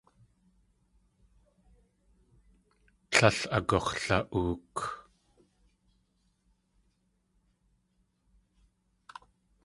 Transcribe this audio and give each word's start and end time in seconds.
Tlél 3.11 3.39
agux̲la.ook. 3.57 4.77